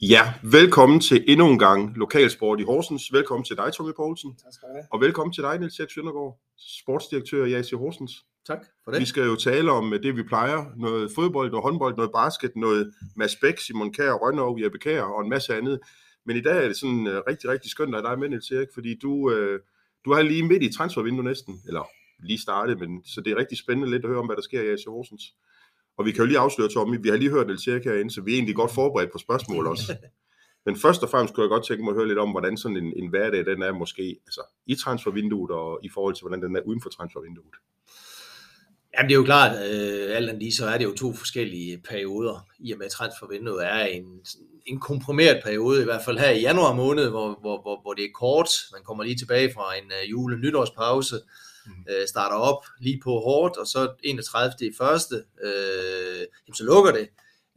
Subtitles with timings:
[0.00, 3.12] Ja, velkommen til endnu en gang Lokalsport i Horsens.
[3.12, 4.36] Velkommen til dig, Tommy Poulsen.
[4.36, 4.84] Tak skal du have.
[4.90, 8.12] Og velkommen til dig, Niels Jæk Søndergaard, sportsdirektør i AC Horsens.
[8.46, 9.08] Tak for Vi det.
[9.08, 10.64] skal jo tale om øh, det, vi plejer.
[10.76, 15.22] Noget fodbold, noget håndbold, noget basket, noget Mads Bæk, Simon Kjær, Rønnerov, Jeppe Kjær og
[15.22, 15.80] en masse andet.
[16.26, 18.50] Men i dag er det sådan uh, rigtig, rigtig skønt at have dig med, Niels
[18.50, 19.58] Erik, fordi du, uh,
[20.04, 21.84] du er lige midt i transfervinduet næsten, eller
[22.22, 24.62] lige startet, men så det er rigtig spændende lidt at høre om, hvad der sker
[24.62, 25.22] i AC Horsens.
[25.98, 28.20] Og vi kan jo lige afsløre, Tommy, vi har lige hørt Niels Erik herinde, så
[28.20, 29.96] vi er egentlig godt forberedt på spørgsmål også.
[30.66, 32.76] Men først og fremmest kunne jeg godt tænke mig at høre lidt om, hvordan sådan
[32.76, 36.56] en, en hverdag den er måske altså, i transfervinduet og i forhold til, hvordan den
[36.56, 37.54] er uden for transfervinduet.
[38.94, 41.82] Jamen det er jo klart, øh, alt andet lige, så er det jo to forskellige
[41.88, 44.04] perioder, i og med at transfervinduet er en,
[44.66, 48.04] en komprimeret periode, i hvert fald her i januar måned, hvor, hvor, hvor, hvor det
[48.04, 48.48] er kort.
[48.72, 51.30] Man kommer lige tilbage fra en uh, jule- nytårspause, mm.
[51.66, 51.84] Mhm.
[51.90, 54.52] øh, starter op lige på hårdt, og så 31.
[54.60, 57.08] i første, øh, jamen, så lukker det.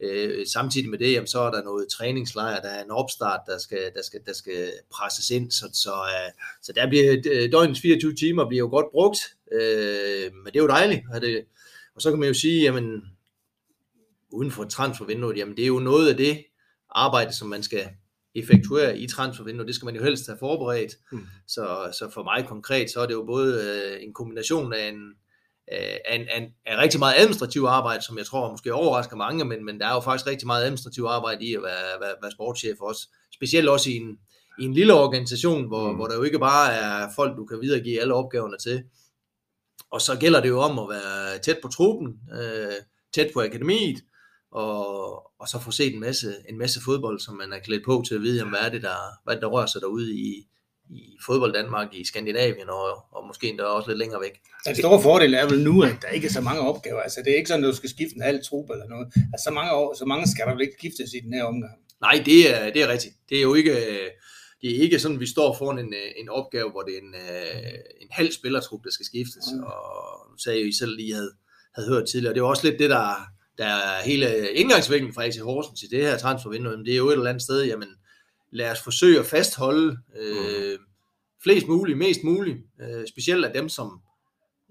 [0.02, 3.58] Øh, samtidig med det, jamen, så er der noget træningslejr, der er en opstart, der
[3.58, 7.80] skal, der skal, der skal presses ind, så, så, øh, så der bliver øh, døgnets
[7.80, 9.18] 24 timer bliver jo godt brugt,
[9.52, 11.02] øh, men det er jo dejligt.
[11.12, 11.44] At det,
[11.94, 13.02] og så kan man jo sige, jamen,
[14.30, 16.44] uden for transfervinduet, jamen det er jo noget af det
[16.90, 17.88] arbejde, som man skal
[18.34, 20.92] effektuere i transfervinduet, det skal man jo helst have forberedt.
[21.12, 21.26] Mm.
[21.48, 25.14] Så, så for mig konkret, så er det jo både øh, en kombination af en,
[25.68, 29.44] af, en, af, en, af rigtig meget administrativ arbejde, som jeg tror måske overrasker mange,
[29.44, 32.30] men, men der er jo faktisk rigtig meget administrativ arbejde i at være, være, være
[32.30, 33.08] sportschef også.
[33.34, 34.18] Specielt også i en,
[34.60, 35.96] i en lille organisation, hvor, mm.
[35.96, 38.82] hvor der jo ikke bare er folk, du kan videregive alle opgaverne til.
[39.90, 42.72] Og så gælder det jo om at være tæt på truppen, øh,
[43.14, 44.04] tæt på akademiet,
[44.52, 48.04] og, og så få set en masse, en masse fodbold, som man er klædt på
[48.08, 50.46] til at vide, jamen, hvad er det, der, hvad det, der rører sig derude i,
[50.90, 54.40] i fodbold Danmark, i Skandinavien, og, og måske endda også lidt længere væk.
[54.66, 57.00] Den store fordel er vel nu, at der ikke er så mange opgaver.
[57.00, 59.06] Altså, det er ikke sådan, at du skal skifte en halv trup eller noget.
[59.32, 61.72] Altså, så mange, år, så mange skal der vel ikke skiftes i den her omgang.
[62.00, 63.14] Nej, det er, det er rigtigt.
[63.28, 63.74] Det er jo ikke,
[64.60, 67.14] det er ikke sådan, at vi står foran en, en opgave, hvor det er en,
[68.00, 69.44] en halv spillertrup, der skal skiftes.
[69.54, 69.62] Mm.
[69.62, 69.82] Og
[70.30, 71.32] nu sagde jeg jo, I selv lige havde,
[71.74, 72.34] havde hørt tidligere.
[72.34, 73.08] Det er også lidt det, der,
[73.58, 76.84] der er hele indgangsvæggen fra AC Horsens i det her transfervindue.
[76.84, 77.88] Det er jo et eller andet sted, jamen
[78.52, 80.78] lad os forsøge at fastholde øh,
[81.42, 82.58] flest muligt, mest muligt.
[82.80, 84.00] Øh, specielt af dem, som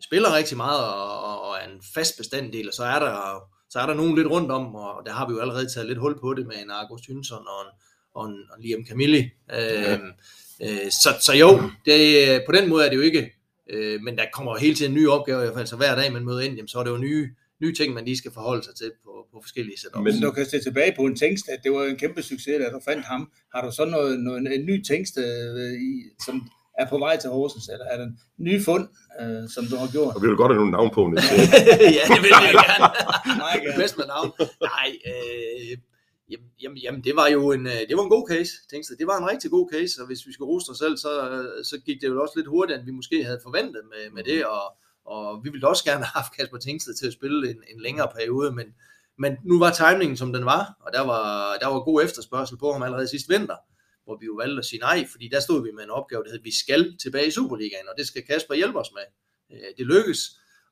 [0.03, 3.39] spiller rigtig meget og, og, og er en fast bestanddel, og så er der
[3.69, 6.00] så er der nogen lidt rundt om, og der har vi jo allerede taget lidt
[6.00, 7.72] hul på det med en Argus Hynsson og en,
[8.16, 9.29] og en, og en Liam Camilli.
[9.53, 10.00] Øh,
[10.62, 13.31] øh, så, så jo, det, på den måde er det jo ikke,
[13.69, 16.25] øh, men der kommer hele tiden nye opgaver, i hvert fald så hver dag man
[16.25, 18.75] møder ind, jamen, så er det jo nye, nye ting, man lige skal forholde sig
[18.75, 20.03] til på, på forskellige setups.
[20.03, 22.69] Men du kan se tilbage på en tænkst, at det var en kæmpe succes, da
[22.69, 23.31] du fandt ham.
[23.55, 25.91] Har du så noget, noget, en ny tænkst, øh, i,
[26.25, 26.35] som
[26.79, 28.87] er på vej til Horsens, eller er der en ny fund,
[29.21, 30.15] øh, som du har gjort?
[30.15, 31.31] Og vi vil godt have nogle navn på, Niels
[31.97, 33.37] ja, det vil jeg gerne.
[33.45, 34.29] Nej, Bedst med navn.
[34.71, 35.77] Nej, øh,
[36.63, 38.97] jamen, jamen, det var jo en, det var en god case, tænkte.
[39.01, 41.11] Det var en rigtig god case, og hvis vi skal rose os selv, så,
[41.69, 44.45] så gik det jo også lidt hurtigere, end vi måske havde forventet med, med det,
[44.45, 44.65] og,
[45.09, 48.09] og vi ville også gerne have haft Kasper Tingsted til at spille en, en længere
[48.15, 48.65] periode, men,
[49.17, 52.71] men nu var timingen, som den var, og der var, der var god efterspørgsel på
[52.73, 53.55] ham allerede sidste vinter,
[54.05, 56.31] hvor vi jo valgte at sige nej, fordi der stod vi med en opgave, der
[56.31, 59.03] hed, vi skal tilbage i Superligaen, og det skal Kasper hjælpe os med.
[59.77, 60.19] Det lykkes,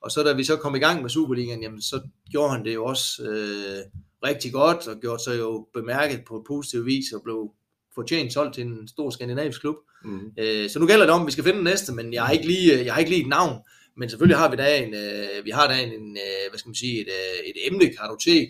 [0.01, 2.73] og så da vi så kom i gang med Superligaen, jamen, så gjorde han det
[2.73, 7.51] jo også øh, rigtig godt, og gjorde sig jo bemærket på positiv vis, og blev
[7.95, 9.75] fortjent solgt til en stor skandinavisk klub.
[10.03, 10.31] Mm.
[10.39, 12.33] Øh, så nu gælder det om, at vi skal finde den næste, men jeg har
[12.33, 13.61] ikke lige, jeg har ikke lige et navn,
[13.97, 16.69] men selvfølgelig har vi da en, øh, vi har da en, en øh, hvad skal
[16.69, 18.47] man sige, et, øh, et emnekartotek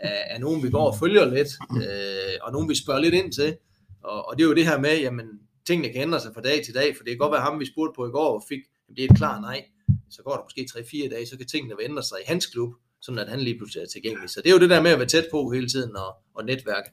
[0.00, 1.48] af, af nogen, vi går og følger lidt,
[1.82, 3.56] øh, og nogen, vi spørger lidt ind til.
[4.02, 5.26] Og, og det er jo det her med, jamen,
[5.66, 7.66] tingene kan ændre sig fra dag til dag, for det kan godt være ham, vi
[7.72, 8.60] spurgte på i går, og fik,
[8.96, 9.64] det er et klart nej.
[10.10, 12.70] Så går der måske 3-4 dage, så kan tingene ændre sig i hans klub,
[13.02, 14.30] sådan at han lige pludselig er tilgængelig.
[14.30, 16.44] Så det er jo det der med at være tæt på hele tiden og, og
[16.44, 16.90] netværke.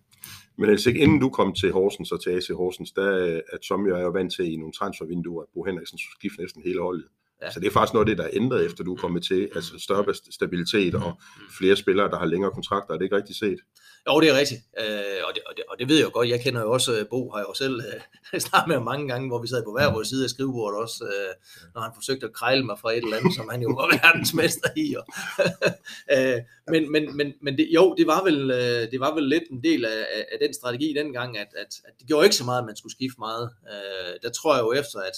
[0.57, 3.87] Men altså inden du kom til Horsens og til AC Horsens, der øh, at som
[3.87, 7.05] jeg er jo vant til i nogle transfervinduer, at Bo Henriksen skifte næsten hele holdet.
[7.43, 7.51] Ja.
[7.51, 9.49] Så det er faktisk noget af det, der er ændret efter du er kommet til,
[9.55, 11.19] altså større stabilitet og
[11.57, 12.93] flere spillere, der har længere kontrakter.
[12.93, 13.59] Er det ikke rigtigt set?
[14.07, 16.29] Jo, det er rigtigt, øh, og, det, og, det, og det ved jeg godt.
[16.29, 17.81] Jeg kender jo også Bo, har jeg jo selv
[18.33, 21.03] øh, snakket med mange gange, hvor vi sad på hver vores side af skrivebordet også,
[21.03, 21.33] øh,
[21.73, 24.69] når han forsøgte at krejle mig fra et eller andet, som han jo var verdensmester
[24.75, 24.95] i.
[24.99, 25.05] Og,
[26.15, 26.37] øh,
[26.67, 29.63] men men, men, men det, jo, det var, vel, øh, det var vel lidt en
[29.63, 32.65] del af, af den strategi dengang, at, at, at det gjorde ikke så meget, at
[32.65, 33.49] man skulle skifte meget.
[33.71, 35.17] Øh, der tror jeg jo efter, at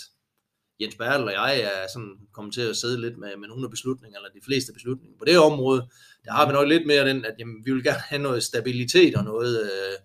[0.80, 3.72] Jens Bertel og jeg er sådan kommet til at sidde lidt med, med nogle af
[3.72, 5.82] beslutningerne, eller de fleste beslutninger på det område.
[6.26, 9.16] Der har vi nok lidt mere den, at jamen, vi vil gerne have noget stabilitet
[9.16, 9.98] og noget, øh,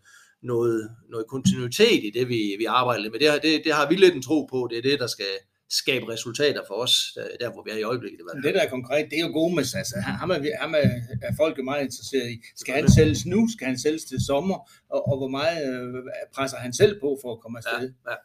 [0.42, 3.20] noget, noget kontinuitet i det, vi, vi arbejder med.
[3.20, 5.32] Det, det, det har vi lidt en tro på, det er det, der skal,
[5.70, 8.20] skabe resultater for os, øh, der hvor vi er i øjeblikket.
[8.20, 9.74] I det der er konkret, det er jo Gomes.
[9.74, 10.88] Altså, ham, er, ham er,
[11.22, 12.36] er folk jo meget interesseret i.
[12.56, 13.48] Skal han sælges nu?
[13.54, 14.58] Skal han sælges til sommer?
[14.90, 16.02] Og, og hvor meget øh,
[16.34, 17.92] presser han selv på for at komme afsted?
[18.06, 18.18] Ja, ja.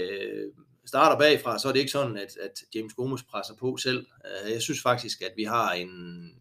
[0.00, 0.48] Øh,
[0.86, 4.06] starter bagfra, så er det ikke sådan, at, at James Gomes presser på selv.
[4.26, 5.88] Øh, jeg synes faktisk, at vi har en,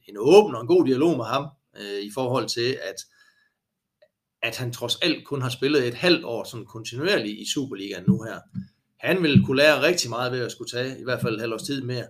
[0.07, 1.47] en åben og en god dialog med ham
[1.77, 2.95] øh, i forhold til, at,
[4.41, 8.21] at han trods alt kun har spillet et halvt år sådan kontinuerligt i Superligaen nu
[8.21, 8.39] her.
[8.99, 11.53] Han vil kunne lære rigtig meget ved at skulle tage i hvert fald et halvt
[11.53, 12.07] års tid mere.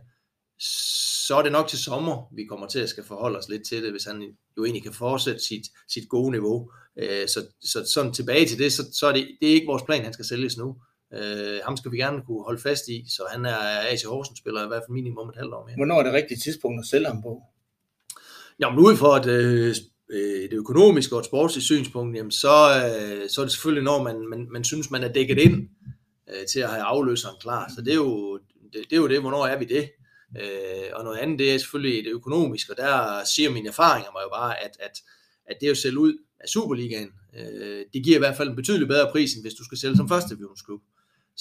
[1.27, 3.83] Så er det nok til sommer, vi kommer til at skal forholde os lidt til
[3.83, 6.71] det, hvis han jo egentlig kan fortsætte sit, sit gode niveau.
[6.99, 9.83] Øh, så, så sådan tilbage til det, så, så er det, det er ikke vores
[9.83, 10.77] plan, han skal sælges nu.
[11.13, 13.57] Øh, ham skal vi gerne kunne holde fast i, så han er
[13.91, 15.75] AC Horsens spiller i hvert fald minimum et halvt år mere.
[15.75, 17.41] Hvornår er det rigtige tidspunkt at sælge ham på?
[18.59, 19.75] Ja, men ud fra et, øh,
[20.09, 24.03] øh, det økonomiske og et sportsligt synspunkt, jamen så, øh, så er det selvfølgelig, når
[24.03, 25.69] man, man, man synes, man er dækket ind
[26.29, 27.71] øh, til at have afløseren klar.
[27.75, 28.37] Så det er jo
[28.73, 29.91] det, det, er jo det hvornår er vi det?
[30.41, 34.21] Øh, og noget andet, det er selvfølgelig det økonomiske, og der siger mine erfaringer mig
[34.23, 35.01] jo bare, at, at,
[35.45, 37.09] at det at sælge ud af Superligaen,
[37.39, 39.95] øh, det giver i hvert fald en betydelig bedre pris, end hvis du skal sælge
[39.95, 40.81] som første divisionsklub.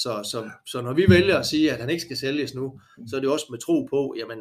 [0.02, 3.16] Så, så, så når vi vælger at sige, at han ikke skal sælges nu, så
[3.16, 4.38] er det også med tro på, jamen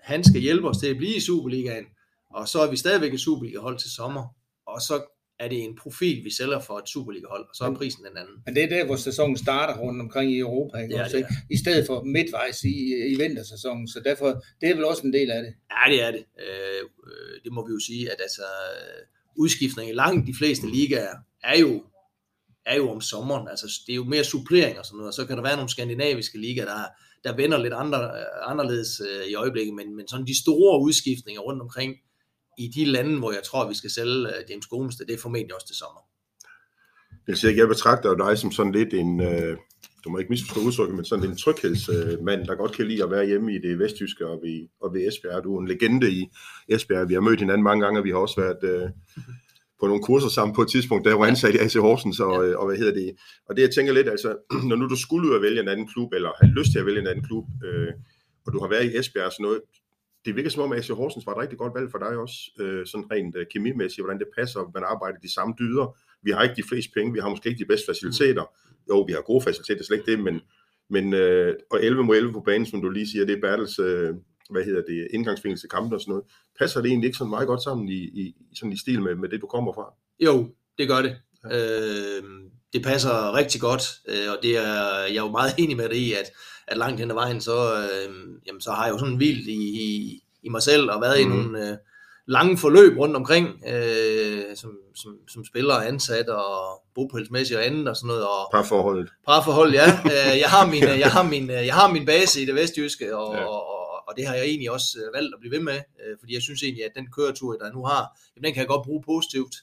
[0.00, 1.84] han skal hjælpe os til at blive i Superligaen,
[2.30, 4.24] og så er vi stadigvæk et Superliga-hold til sommer,
[4.66, 5.02] og så
[5.38, 8.36] er det en profil, vi sælger for et Superliga-hold, og så er prisen den anden.
[8.46, 10.94] Men det er der, hvor sæsonen starter rundt omkring i Europa, ikke?
[10.94, 11.28] Ja, også, ikke?
[11.50, 12.76] i stedet for midtvejs i,
[13.12, 13.88] i vintersæsonen.
[13.88, 15.54] Så derfor, det er vel også en del af det.
[15.70, 16.24] Ja, det er det.
[16.40, 18.42] Øh, øh, det må vi jo sige, at altså,
[19.36, 21.14] udskiftning i langt de fleste ligaer
[21.44, 21.84] er jo,
[22.66, 23.48] er jo om sommeren.
[23.48, 25.70] Altså, det er jo mere supplering og sådan noget, og så kan der være nogle
[25.70, 26.84] skandinaviske ligaer, der,
[27.24, 31.40] der vender lidt andre, øh, anderledes øh, i øjeblikket, men, men sådan de store udskiftninger
[31.40, 31.94] rundt omkring
[32.58, 35.54] i de lande, hvor jeg tror, vi skal sælge øh, James Gomes, det er formentlig
[35.54, 36.00] også til sommer.
[37.28, 39.56] Jeg siger ikke, jeg betragter jo dig som sådan lidt en, øh,
[40.04, 43.26] du må ikke misforstå udtrykket, men sådan en tryghedsmand, der godt kan lide at være
[43.26, 45.44] hjemme i det vestjyske og ved, og ved Esbjerg.
[45.44, 46.28] Du er en legende i
[46.68, 47.08] Esbjerg.
[47.08, 48.90] Vi har mødt hinanden mange gange, og vi har også været øh,
[49.80, 52.48] på nogle kurser sammen på et tidspunkt, da jeg var ansat i AC Horsens, og,
[52.48, 53.12] øh, og hvad hedder det.
[53.48, 54.36] Og det jeg tænker lidt, altså,
[54.68, 56.86] når nu du skulle ud og vælge en anden klub, eller har lyst til at
[56.86, 57.92] vælge en anden klub, øh,
[58.46, 59.60] og du har været i Esbjerg og sådan noget,
[60.24, 62.38] det virker som om, at AC Horsens var et rigtig godt valg for dig også,
[62.60, 65.96] øh, sådan rent øh, kemimæssigt, hvordan det passer, man arbejder de samme dyder.
[66.22, 68.44] Vi har ikke de fleste penge, vi har måske ikke de bedste faciliteter.
[68.90, 70.40] Jo, vi har gode faciliteter, slet ikke det, men,
[70.90, 73.78] men øh, og 11 mod 11 på banen, som du lige siger, det er Bertels,
[73.78, 74.14] øh,
[74.50, 76.24] hvad hedder det, indgangsvinkel til kampen og sådan noget.
[76.58, 79.28] Passer det egentlig ikke sådan meget godt sammen i, i, sådan i stil med, med
[79.28, 79.92] det, du kommer fra?
[80.20, 80.48] Jo,
[80.78, 81.16] det gør det.
[81.52, 82.22] Øh,
[82.72, 84.72] det passer rigtig godt, øh, og det er
[85.08, 86.30] jeg er jo meget enig med dig i, at,
[86.68, 88.14] at langt hen ad vejen, så, øh,
[88.46, 91.32] jamen, så har jeg jo sådan vildt i, i, i mig selv, og været mm.
[91.32, 91.42] i Mhm.
[91.44, 91.76] nogle øh,
[92.28, 94.70] lange forløb rundt omkring, øh, som,
[95.02, 99.08] som, som spiller og ansat, og bopælsmæssigt og andet og sådan noget, og Parforholdet.
[99.28, 99.86] parforhold, ja.
[100.14, 103.34] Øh, jeg, har min, jeg, har min, jeg har min base i det vestjyske, og,
[103.34, 103.40] Ja.
[103.40, 103.46] ja.
[103.46, 103.75] og,
[104.06, 105.74] og, det har jeg egentlig også øh, valgt at blive ved med,
[106.06, 108.02] øh, fordi jeg synes egentlig, at den køretur, der nu har,
[108.36, 109.54] jamen, den kan jeg godt bruge positivt.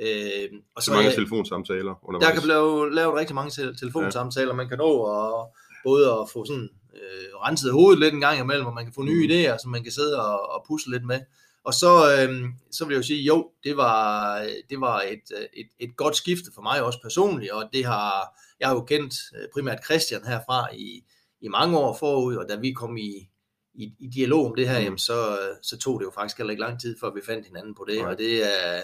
[0.00, 2.26] Øh, og Så mange jeg- telefonsamtaler undervejs.
[2.28, 5.54] der kan blive lavet rigtig mange tel- telefonsamtaler, man kan nå og
[5.84, 9.02] både at få sådan øh, renset hovedet lidt en gang imellem, og man kan få
[9.02, 9.30] nye Mm.
[9.32, 11.20] idéer, som man kan sidde og, og pusle lidt med.
[11.64, 14.38] Og så, øh, så vil jeg jo sige, jo, det var,
[14.70, 15.22] det var et,
[15.54, 19.14] et, et godt skifte for mig også personligt, og det har, jeg har jo kendt
[19.36, 21.04] øh, primært Christian herfra i,
[21.40, 23.28] i mange år forud, og da vi kom i,
[23.74, 24.84] i, i dialog om det her, Mm.
[24.84, 27.74] jamen, så, så tog det jo faktisk heller ikke lang tid, før vi fandt hinanden
[27.74, 28.10] på det, Nej.
[28.10, 28.82] og det er,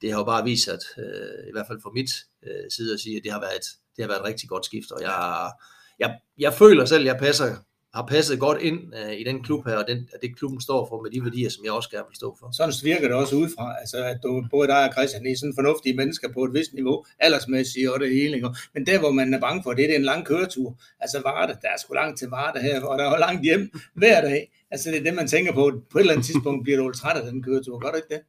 [0.00, 2.10] det har jo bare vist, at øh, i hvert fald fra mit
[2.46, 4.64] øh, side at sige, at det har været et, det har været et rigtig godt
[4.64, 5.50] skift, og jeg,
[5.98, 7.56] jeg, jeg føler selv, at jeg passer,
[7.94, 10.88] har passet godt ind øh, i den klub her, og den, at det klubben står
[10.88, 12.50] for med de værdier, som jeg også gerne vil stå for.
[12.52, 15.96] Sådan virker det også udefra, altså at du, både dig og Christian er sådan fornuftige
[15.96, 18.34] mennesker på et vist niveau, aldersmæssigt og det hele.
[18.36, 18.48] Ikke?
[18.74, 20.80] Men der, hvor man er bange for, det, det er en lang køretur.
[21.00, 24.20] Altså Varde, der er sgu langt til Varde her, og der er langt hjem hver
[24.20, 24.52] dag.
[24.70, 25.72] Altså det er det, man tænker på.
[25.90, 27.78] På et eller andet tidspunkt bliver du træt af den køretur.
[27.78, 28.20] Gør du ikke det?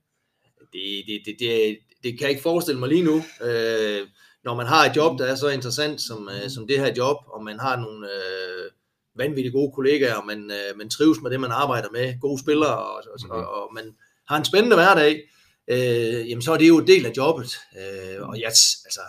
[0.74, 3.16] det, det, det, det, det kan jeg ikke forestille mig lige nu.
[3.42, 4.08] Øh,
[4.44, 7.18] når man har et job, der er så interessant som, øh, som det her job,
[7.28, 8.72] og man har nogle øh,
[9.16, 12.78] vanvittigt gode kollegaer, og man, øh, man trives med det, man arbejder med, gode spillere,
[12.78, 13.96] og, og, og, og man
[14.28, 15.30] har en spændende hverdag,
[15.68, 17.58] øh, jamen så er det jo en del af jobbet.
[17.78, 19.02] Øh, og jeg, altså,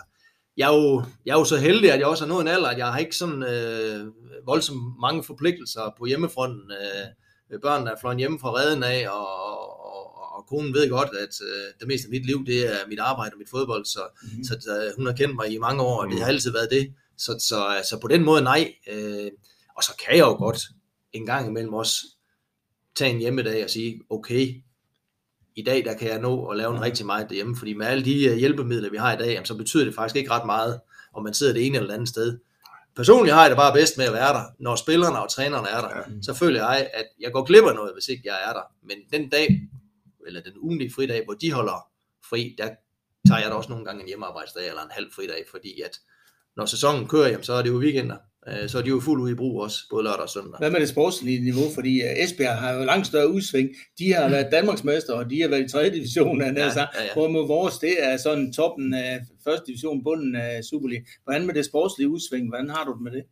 [0.57, 2.69] jeg, er jo, jeg er jo så heldig, at jeg også har nået en alder,
[2.69, 4.07] at jeg har ikke sådan øh,
[4.45, 6.71] voldsomt mange forpligtelser på hjemmefronten.
[6.71, 9.27] Øh, børnene er fløjet hjemme fra redden af, og,
[9.85, 12.99] og, og konen ved godt, at øh, det meste af mit liv, det er mit
[12.99, 14.43] arbejde og mit fodbold, så, mm.
[14.43, 16.93] så så hun har kendt mig i mange år, og det har altid været det.
[17.17, 18.73] Så, så, så på den måde nej.
[18.91, 19.31] Øh,
[19.77, 20.59] og så kan jeg jo godt
[21.13, 22.05] en gang imellem også
[22.95, 24.63] tage en hjemmedag og sige, okay,
[25.55, 28.05] i dag der kan jeg nå at lave en rigtig meget derhjemme, fordi med alle
[28.05, 30.81] de øh, hjælpemidler, vi har i dag, jamen, så betyder det faktisk ikke ret meget,
[31.13, 32.39] om man sidder det ene eller andet sted.
[32.95, 35.81] personligt har jeg det bare bedst med at være der, når spillerne og trænerne er
[35.81, 35.97] der.
[35.97, 36.03] Ja.
[36.21, 38.61] Så føler jeg, at jeg går glip af noget, hvis ikke jeg er der.
[38.83, 39.61] Men den dag,
[40.27, 41.87] eller den ugenlige fridag, hvor de holder
[42.29, 42.69] fri, der
[43.27, 45.99] tager jeg da også nogle gange en hjemmearbejdsdag eller en halv fridag, fordi at
[46.55, 48.17] når sæsonen kører, jamen, så er det jo weekender.
[48.47, 50.57] Øh, så er de jo fuldt ud i brug også, både lørdag og søndag.
[50.59, 51.73] Hvad med det sportslige niveau?
[51.75, 53.69] Fordi øh, Esbjerg har jo langt større udsving.
[53.99, 55.89] De har været Danmarksmester, og de har været i 3.
[55.89, 56.85] division, ja, ja, ja.
[57.13, 61.01] hvorimod vores, det er sådan toppen af første division, bunden af Superliga.
[61.23, 62.49] Hvordan med det sportslige udsving?
[62.49, 63.23] Hvordan har du det med det?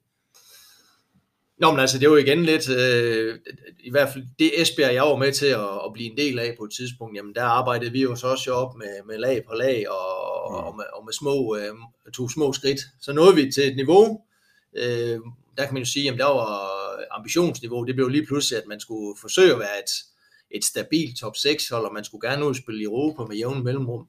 [1.61, 3.39] Nå, men altså, det er jo igen lidt, øh,
[3.79, 6.55] i hvert fald det Esbjerg, jeg var med til at, at blive en del af
[6.57, 9.53] på et tidspunkt, jamen der arbejdede vi jo så også op med, med lag på
[9.53, 10.55] lag og, mm.
[10.55, 11.73] og, med, og med små, øh,
[12.13, 12.79] to små skridt.
[13.01, 14.21] Så nåede vi til et niveau,
[14.77, 15.19] øh,
[15.57, 18.79] der kan man jo sige, at der var ambitionsniveau, det blev lige pludselig, at man
[18.79, 19.91] skulle forsøge at være et,
[20.51, 23.63] et stabilt top 6 hold, og man skulle gerne ud spille i Europa med jævn
[23.63, 24.07] mellemrum.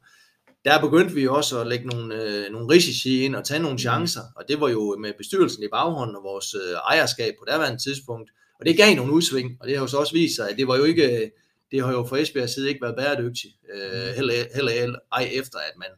[0.65, 3.79] Der begyndte vi også at lægge nogle, øh, nogle risici ind og tage nogle mm.
[3.79, 7.83] chancer, og det var jo med bestyrelsen i baghånden og vores øh, ejerskab på derværende
[7.83, 10.57] tidspunkt, og det gav nogle udsving, og det har jo så også vist sig, at
[10.57, 11.31] det var jo ikke,
[11.71, 14.15] det har jo fra Esbjergs side ikke været bæredygtigt, øh, mm.
[14.15, 15.89] heller, heller, heller ej efter, at man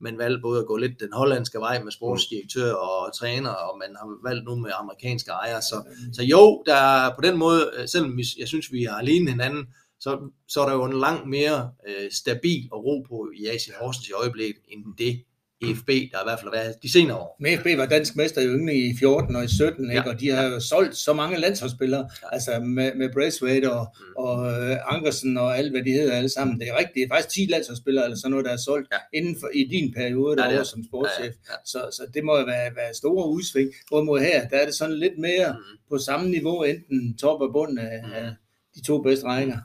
[0.00, 3.96] man valgte både at gå lidt den hollandske vej med sportsdirektør og træner, og man
[3.96, 5.62] har valgt nu med amerikanske ejere.
[5.62, 9.02] Så, så jo, der er på den måde, øh, selvom vi, jeg synes, vi har
[9.02, 9.66] lignet hinanden,
[10.00, 13.68] så, så er der jo en langt mere øh, stabil og ro på i AC
[13.80, 15.24] Horsens i øjeblikket, end det
[15.62, 17.36] EFB, der i hvert fald har været de senere år.
[17.40, 19.98] Men EFB var dansk mester i yngre i 14 og i 17, ja.
[19.98, 20.10] ikke?
[20.10, 22.28] og de har jo solgt så mange landsholdsspillere, ja.
[22.32, 24.16] altså med, med Braithwaite og, mm.
[24.16, 26.60] og uh, Ankersen og alt, hvad de hedder alle sammen.
[26.60, 29.18] Det er rigtigt, det er faktisk 10 landsholdsspillere, eller sådan noget, der er solgt ja.
[29.18, 31.34] inden for, i din periode ja, derovre som sportschef.
[31.48, 31.56] Ja, ja.
[31.64, 33.70] Så, så det må jo være, være store udsving.
[33.88, 35.78] Hvorimod her, der er det sådan lidt mere mm.
[35.88, 38.12] på samme niveau, enten top og bund af, mm.
[38.12, 38.34] af
[38.74, 39.56] de to bedste rækker.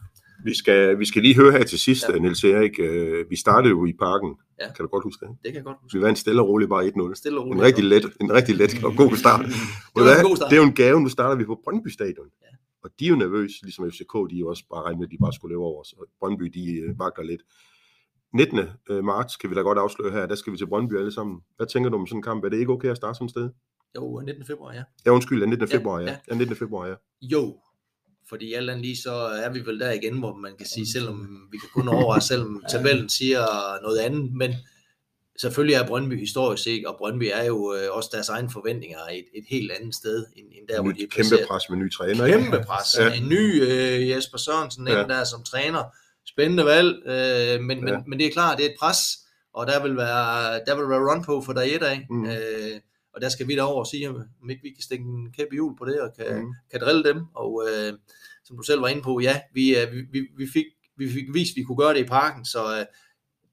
[0.45, 2.17] Vi skal, vi skal lige høre her til sidst, ja.
[2.17, 2.79] Niels Erik.
[2.79, 4.31] Øh, vi startede jo i parken.
[4.61, 4.73] Ja.
[4.73, 5.31] Kan du godt huske det?
[5.43, 5.97] Det kan jeg godt huske.
[5.97, 7.15] Vi vandt stille og roligt bare 1-0.
[7.15, 7.61] Stille og roligt.
[7.61, 9.45] En rigtig let, en rigtig let og god start.
[9.95, 10.49] det, var en god start.
[10.49, 11.01] det er jo en gave.
[11.01, 12.29] Nu starter vi på Brøndby Stadion.
[12.41, 12.51] Ja.
[12.83, 15.17] Og de er jo nervøse, ligesom FCK, de er jo også bare regnet at de
[15.21, 15.93] bare skulle leve over os.
[15.97, 17.41] Og Brøndby, de øh, vakler lidt.
[18.33, 18.59] 19.
[18.89, 21.35] Øh, marts kan vi da godt afsløre her, der skal vi til Brøndby alle sammen.
[21.57, 22.43] Hvad tænker du om sådan en kamp?
[22.43, 23.49] Er det ikke okay at starte sådan et sted?
[23.95, 24.45] Jo, 19.
[24.45, 24.83] februar, ja.
[25.05, 25.67] Ja, undskyld, 19.
[25.67, 26.05] februar, ja.
[26.05, 26.17] ja.
[26.29, 26.55] ja 19.
[26.55, 26.95] februar, ja.
[27.21, 27.59] Jo,
[28.29, 31.47] fordi alt andet lige, så er vi vel der igen, hvor man kan sige, selvom
[31.51, 33.45] vi kan kun over, selvom tabellen siger
[33.81, 34.53] noget andet, men
[35.41, 39.25] selvfølgelig er Brøndby historisk set, og Brøndby er jo øh, også deres egne forventninger et,
[39.33, 41.39] et helt andet sted, end, end der, hvor de er placeret.
[41.39, 42.27] Kæmpe pres med ny træner.
[42.27, 42.87] Kæmpe pres.
[42.99, 43.13] Ja.
[43.13, 45.03] En ny uh, Jesper Sørensen, ja.
[45.03, 45.83] der som træner.
[46.27, 47.93] Spændende valg, uh, men, ja.
[47.93, 48.99] men, men det er klart, det er et pres,
[49.53, 52.07] og der vil være, der vil være run på for dig et af.
[52.09, 52.23] Mm.
[52.23, 52.31] Uh,
[53.15, 55.55] og der skal vi derover og sige, om ikke vi kan stikke en kæp i
[55.55, 56.53] hjul på det, og kan, mm.
[56.71, 57.25] kan drille dem.
[57.35, 57.93] Og øh,
[58.45, 60.65] som du selv var inde på, ja, vi, øh, vi, vi, fik,
[60.97, 62.85] vi fik vist, at vi kunne gøre det i parken, så øh,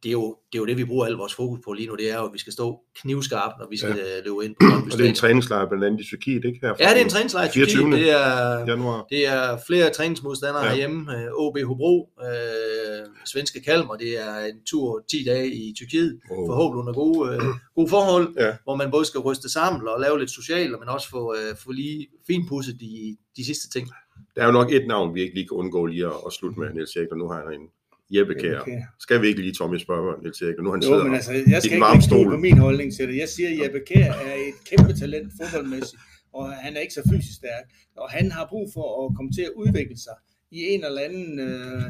[0.03, 1.95] det, er jo, det er jo det, vi bruger al vores fokus på lige nu,
[1.95, 4.19] det er jo, at vi skal stå knivskarpt, når vi skal ja.
[4.19, 6.59] Øh, løbe ind på Og det er en træningslejr blandt andet i Tyrkiet, ikke?
[6.63, 7.93] Her ja, det er en træningslejr i Tyrkiet.
[7.93, 9.07] Det er, januar.
[9.11, 10.69] det er flere træningsmodstandere ja.
[10.69, 11.07] herhjemme.
[11.35, 16.49] OB Hobro, øh, svenske Kalmer, det er en tur 10 dage i Tyrkiet, oh.
[16.49, 17.41] forhåbentlig under gode, øh,
[17.75, 18.57] gode forhold, ja.
[18.65, 21.73] hvor man både skal ryste sammen og lave lidt socialt, men også få, øh, få
[21.73, 23.89] lige finpudset de, de sidste ting.
[24.35, 26.61] Der er jo nok et navn, vi ikke lige kan undgå lige at, at slutte
[26.61, 27.69] med, Niels Erik, og nu har jeg en
[28.15, 28.61] Jeppe Kjær.
[28.61, 28.81] Okay.
[29.01, 30.59] Skal vi ikke lige Tommy spørge, Niels Erik?
[30.59, 33.17] Nu han jo, men altså, jeg skal ikke stole på min holdning til det.
[33.17, 36.03] Jeg siger, at Jeppe Kjær er et kæmpe talent fodboldmæssigt,
[36.33, 37.65] og han er ikke så fysisk stærk.
[37.97, 40.17] Og han har brug for at komme til at udvikle sig
[40.53, 41.83] i en eller anden øh,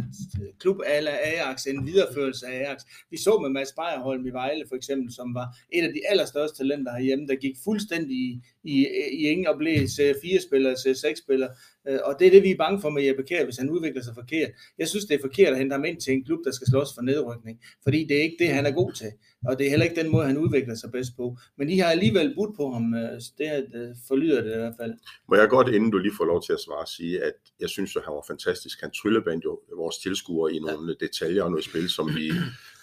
[0.60, 2.78] klub ala Ajax, en videreførelse af Ajax.
[3.10, 6.56] Vi så med Mads Beierholm i Vejle for eksempel, som var et af de allerstørste
[6.58, 11.48] talenter herhjemme, der gik fuldstændig i, i, i ingen og blev C4-spiller, C6-spiller,
[11.81, 13.70] Øh, Øh, og det er det, vi er bange for med Jeppe Kjær, hvis han
[13.70, 14.50] udvikler sig forkert.
[14.78, 16.88] Jeg synes, det er forkert at hente ham ind til en klub, der skal slås
[16.94, 19.10] for nedrykning, fordi det er ikke det, han er god til.
[19.48, 21.36] Og det er heller ikke den måde, han udvikler sig bedst på.
[21.58, 22.94] Men de har alligevel budt på ham.
[22.94, 24.94] Øh, det, det øh, forlyder det i hvert fald.
[25.28, 27.96] Må jeg godt, inden du lige får lov til at svare, sige, at jeg synes,
[27.96, 28.80] at han var fantastisk.
[28.80, 31.06] Han tryllebandt jo vores tilskuere i nogle ja.
[31.06, 32.26] detaljer og noget spil, som vi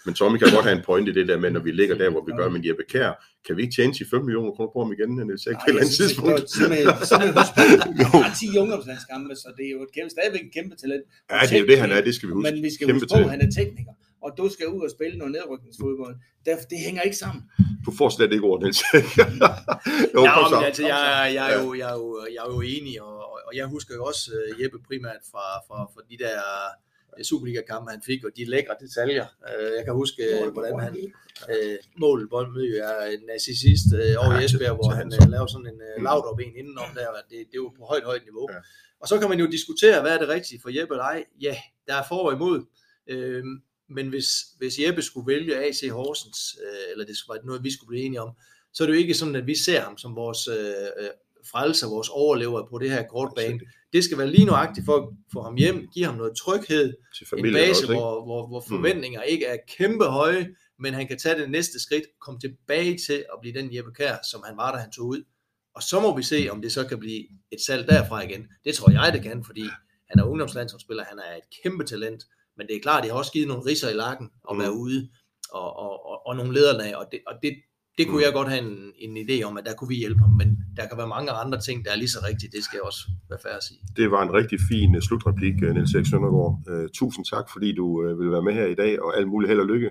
[0.04, 2.10] men Tommy kan godt have en point i det der med, når vi ligger der,
[2.10, 3.12] hvor vi gør med Jeppe Kær,
[3.46, 5.82] kan vi ikke tjene 5 millioner kroner på ham igen, Niels Erik, på et eller
[5.82, 6.50] andet tidspunkt?
[7.22, 11.04] Han har 10 ungdomslandskampe, så det er jo et kæmpe, stadigvæk et kæmpe talent.
[11.30, 12.46] Ja, det er jo det, han er, det skal vi huske.
[12.48, 15.18] Men vi skal huske på, at han er tekniker og du skal ud og spille
[15.18, 16.16] noget nedrykningsfodbold.
[16.44, 17.42] Det, det hænger ikke sammen.
[17.86, 18.82] Du får slet ikke ord, Niels.
[20.14, 23.02] jo, ja, men altså, jeg, jeg, er jo, jeg, er jo, jeg er jo enig,
[23.02, 23.16] og,
[23.46, 26.36] og jeg husker jo også uh, Jeppe primært fra, fra, fra de der
[27.24, 29.26] Superliga-kampe, han fik, og de lækre detaljer.
[29.48, 31.12] Øh, jeg kan huske, mål, hvordan han
[31.50, 35.66] øh, mål Boldmø er en narcissist øh, over i Esbjerg, hvor han øh, laver sådan
[35.66, 37.06] en øh, lavt op en indenom der.
[37.30, 38.46] Det, det er jo på højt, højt niveau.
[38.52, 38.58] Ja.
[39.00, 41.24] Og så kan man jo diskutere, hvad er det rigtige for Jeppe eller ej.
[41.40, 42.64] Ja, der er for og imod.
[43.06, 43.44] Øh,
[43.88, 47.88] men hvis, hvis Jeppe skulle vælge AC Horsens, øh, eller det var noget, vi skulle
[47.88, 48.30] blive enige om,
[48.72, 51.10] så er det jo ikke sådan, at vi ser ham som vores øh, øh
[51.44, 53.60] frelser, vores overlever på det her kortbane.
[53.92, 56.94] Det skal være lige nuagtigt for at få ham hjem, give ham noget tryghed,
[57.36, 57.94] en base, også, ikke?
[57.94, 62.04] hvor, hvor, hvor forventninger ikke er kæmpe høje, men han kan tage det næste skridt,
[62.20, 65.22] komme tilbage til at blive den Jeppe Kær, som han var, da han tog ud.
[65.74, 68.46] Og så må vi se, om det så kan blive et salg derfra igen.
[68.64, 69.64] Det tror jeg, det kan, fordi
[70.10, 72.24] han er ungdomslandsholdsspiller, han er et kæmpe talent,
[72.56, 74.60] men det er klart, det har også givet nogle risser i lakken at Mm.
[74.62, 75.10] være ude,
[75.50, 77.54] og, og, og, og nogle lederlag, og det, og det,
[78.00, 78.26] det kunne Mm.
[78.26, 78.74] jeg godt have en,
[79.06, 81.58] en idé om, at der kunne vi hjælpe ham, men der kan være mange andre
[81.66, 83.80] ting, der er lige så rigtigt, det skal jeg også være færdig at sige.
[84.00, 86.54] Det var en rigtig fin uh, slutreplik, uh, Niels Erik Søndergaard.
[86.72, 89.48] Uh, tusind tak, fordi du uh, vil være med her i dag, og alt muligt
[89.50, 89.90] held og lykke,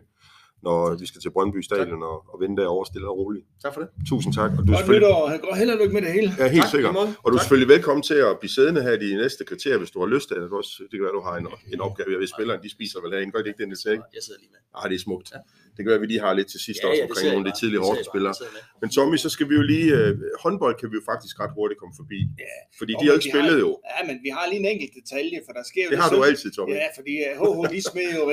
[0.67, 3.45] når vi skal til Brøndby Stadion og, og vinde derovre stille og roligt.
[3.63, 3.89] Tak for det.
[4.11, 4.51] Tusind tak.
[4.57, 5.37] Og du er Godt selvfølgelig, nytår.
[5.45, 6.29] Går held og lykke med det hele.
[6.39, 6.93] ja, helt Tak, sikkert.
[6.95, 6.97] i.
[7.23, 9.99] Og du er selvfølgelig velkommen til at blive siddende her de næste kvarter, hvis du
[10.03, 10.45] har lyst til det.
[10.61, 12.07] Også, det kan være, du har en, en opgave.
[12.13, 13.31] Jeg ved, spilleren de spiser vel herinde.
[13.33, 14.01] Gør det ikke det, Niels Erik?
[14.17, 14.61] Jeg sidder lige med.
[14.77, 15.27] Ah, det er smukt.
[15.35, 15.39] Ja.
[15.75, 17.55] Det kan være, at vi lige har lidt til sidst også omkring nogle af de
[17.61, 18.33] tidligere Horsens-spillere.
[18.81, 19.87] Men Tommy, så skal vi jo lige...
[19.99, 20.11] Øh,
[20.43, 22.19] håndbold kan vi jo faktisk ret hurtigt komme forbi.
[22.45, 22.55] Ja.
[22.79, 23.71] Fordi Jo, de har jo ikke spillet har- jo.
[23.93, 26.19] Ja, men vi har lige en enkelt detalje, for der sker jo Det har du
[26.29, 26.73] altid, Tommy.
[26.83, 28.23] Ja, fordi HH, de smed jo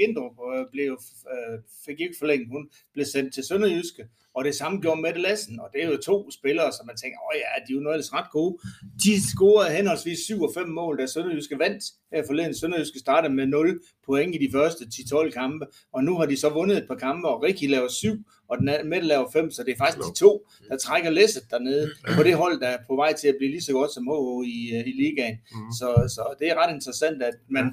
[0.00, 0.90] Gindrup, og blev,
[1.34, 2.48] uh, fik ikke forlænget.
[2.48, 5.96] Hun blev sendt til Sønderjyske, og det samme gjorde Mette Lassen, og det er jo
[5.96, 8.58] to spillere, som man tænker, åh ja, de er jo noget ellers ret gode.
[9.04, 12.54] De scorede henholdsvis 7 og 5 mål, da Sønderjyske vandt her forleden.
[12.54, 16.48] Sønderjyske startede med 0 point i de første 10-12 kampe, og nu har de så
[16.48, 18.16] vundet et par kampe, og Rikke laver 7,
[18.48, 21.42] og den anden- Mette laver 5, så det er faktisk de to, der trækker læsset
[21.50, 24.04] dernede på det hold, der er på vej til at blive lige så godt som
[24.10, 25.36] HH i, øh, i ligaen.
[25.52, 25.72] Mhm.
[25.78, 27.64] Så, så det er ret interessant, at man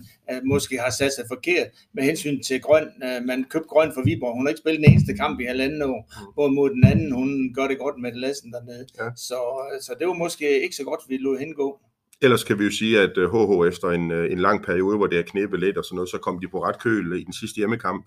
[0.45, 2.87] måske har sat sig forkert med hensyn til Grøn.
[3.05, 4.35] Uh, man købte Grøn for Viborg.
[4.35, 6.33] Hun har ikke spillet den eneste kamp i halvanden år, Mhm.
[6.47, 8.85] Hvorimod den anden, hun gør det godt med Lassen dernede.
[8.99, 9.09] Ja.
[9.15, 9.39] Så,
[9.81, 11.79] så det var måske ikke så godt, vi lod hende gå.
[12.21, 15.07] Ellers kan vi jo sige, at øh, HH efter en, øh, en lang periode, hvor
[15.07, 17.33] det er knæppet lidt og sådan noget, så kom de på ret køl i den
[17.33, 18.05] sidste hjemmekamp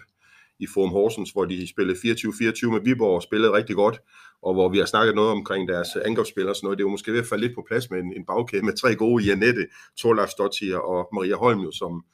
[0.59, 4.00] i Forum Horsens, hvor de spillede 24-24 med Viborg og spillede rigtig godt,
[4.42, 6.78] og hvor vi har snakket noget omkring deres øh, angrebsspillere og sådan noget.
[6.78, 8.76] Det er jo måske ved at falde lidt på plads med en, en bagkæde med
[8.76, 9.66] tre gode, Janette,
[9.99, 12.04] Torleif Stottier og Maria Holm, jo, som,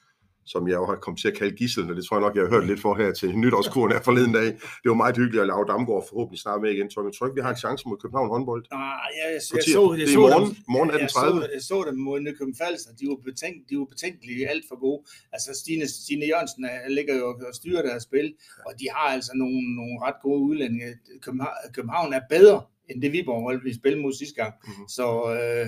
[0.53, 2.43] som jeg jo har kommet til at kalde gissel, og det tror jeg nok, jeg
[2.45, 4.49] har hørt lidt for her til nytårskuren her forleden dag.
[4.83, 6.88] Det var meget hyggeligt at lave Damgaard forhåbentlig snart med igen.
[6.91, 8.62] Tommy, jeg tror ikke, vi har en chance mod København håndbold.
[8.73, 8.81] Nej,
[9.19, 10.45] jeg, jeg, jeg, så, jeg, Det er så morgen.
[10.47, 11.54] dem, Morgen jeg, så, 18.30.
[11.56, 12.91] jeg så dem mod Nykøbing Falster.
[13.00, 15.00] De var, betænkt, de var betænkelige alt for gode.
[15.35, 18.28] Altså Stine, Stine Jørgensen er- ligger jo og styrer deres spil,
[18.67, 20.89] og de har altså nogle, nogle ret gode udlændinge.
[21.25, 22.59] København, København er bedre
[22.91, 24.52] end det Viborg hold, vi spillede mod sidste gang.
[24.67, 24.89] Mhm.
[24.97, 25.06] Så
[25.37, 25.67] øh,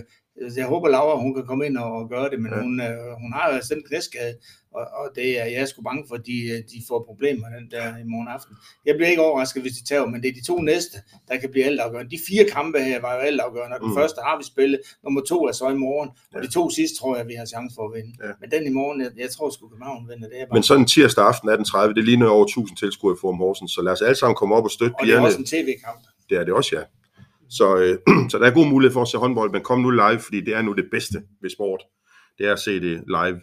[0.56, 2.60] jeg håber, Laura hun kan komme ind og, gøre det, men Ja.
[2.62, 4.34] hun, øh, hun har jo altså den knæskade,
[4.78, 7.66] og, og det er jeg sgu bange for, at de, øh, de får problemer den
[7.74, 8.52] der i morgen aften.
[8.86, 10.96] Jeg bliver ikke overrasket, hvis de tager, men det er de to næste,
[11.28, 12.10] der kan blive altafgørende.
[12.16, 13.98] De fire kampe her var jo altafgørende, og den Mm.
[14.00, 16.46] første har vi spillet, nummer to er så i morgen, og Ja.
[16.46, 18.12] de to sidste tror jeg, vi har chance for at vinde.
[18.26, 18.32] Ja.
[18.40, 20.56] Men den i morgen, jeg, jeg tror sgu København vinder, det er bare.
[20.56, 23.92] Men sådan tirsdag aften 18.30, det ligner over 1000 tilskuere i Forum Horsens, så lad
[23.96, 25.26] os alle sammen komme op og støtte og det er pigerne.
[25.26, 26.00] også en tv-kamp.
[26.28, 26.82] Det er det også, ja.
[27.50, 27.98] Så, øh,
[28.30, 30.54] så der er god mulighed for at se håndbold, men kom nu live, fordi det
[30.54, 31.82] er nu det bedste ved sport.
[32.38, 33.40] Det er at se det live.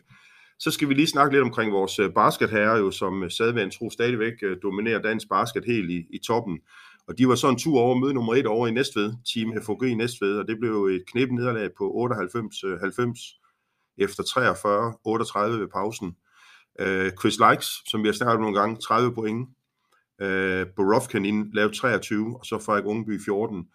[0.60, 3.90] Så skal vi lige snakke lidt omkring vores øh, basketherrer, jo, som øh, sadværen tro
[3.90, 6.60] stadigvæk øh, dominerer dansk basket helt i, i toppen.
[7.08, 9.84] Og de var så en tur over møde nummer et over i Næstved, Team FOG
[9.84, 13.42] i Næstved, og det blev jo et knep nederlag på 98-90
[13.98, 16.16] efter 43-38 ved pausen.
[16.80, 19.50] Øh, Chris Likes, som vi har snakket om nogle gange, 30 point.
[20.22, 23.66] Øh, Borovkin ind, lavede 23, og så Frederik Ungeby 14.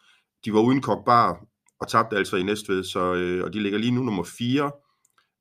[0.45, 1.45] De var uden Kokbar
[1.81, 4.71] og tabte altså i Næstved, så, øh, og de ligger lige nu nummer 4.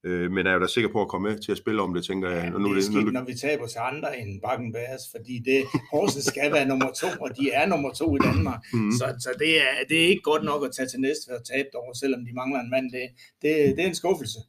[0.04, 2.06] Øh, men er jo da sikker på at komme med til at spille om det,
[2.06, 2.44] tænker jeg.
[2.44, 5.04] Ja, Og nu, det er skidt, nu, når vi taber til andre end Bakken Bærs,
[5.12, 5.60] fordi det,
[5.92, 8.62] Horsens skal være nummer to, og de er nummer to i Danmark.
[8.74, 11.42] mm, Så, så det, er, det er ikke godt nok at tage til næste og
[11.52, 12.86] tabe over, selvom de mangler en mand.
[12.96, 13.06] Det,
[13.42, 14.40] det, det er en skuffelse.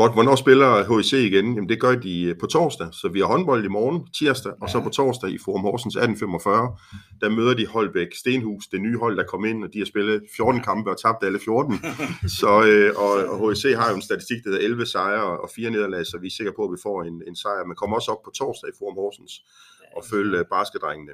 [0.00, 1.46] Godt, hvornår spiller HIC igen?
[1.54, 4.68] Jamen det gør de øh, på torsdag, så vi har håndbold i morgen, tirsdag, og
[4.70, 4.84] så Ja.
[4.84, 6.76] på torsdag i Forum Horsens 1845.
[7.20, 10.22] Der møder de Holbæk Stenhus, det nye hold, der kom ind, og de har spillet
[10.36, 11.80] 14 kampe og tabt alle 14.
[12.40, 15.70] så, øh, og, og HIC har jo en statistik, der hedder 11 sejre og 4
[15.70, 17.64] nederlag, så vi er sikre på, at vi får en, en sejr.
[17.66, 19.34] Men kommer også op på torsdag i Forum Horsens
[19.96, 21.12] og følge øh, basketdrengene.